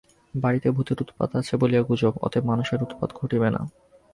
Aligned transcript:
বাড়িটাতে 0.33 0.69
ভূতের 0.75 0.97
উৎপাত 1.01 1.29
আছে 1.35 1.53
বলিয়া 1.57 1.81
গুজব, 1.81 2.13
অতএব 2.21 2.43
মানুষের 2.45 2.79
উৎপাত 2.81 3.09
ঘটিবে 3.15 3.49
না। 3.49 3.61